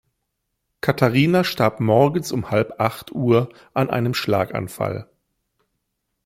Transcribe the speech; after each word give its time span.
Katharina 0.81 1.43
starb 1.43 1.79
morgens 1.79 2.31
um 2.31 2.49
halb 2.49 2.79
acht 2.79 3.11
Uhr 3.11 3.49
an 3.75 3.91
einem 3.91 4.15
Schlaganfall. 4.15 5.07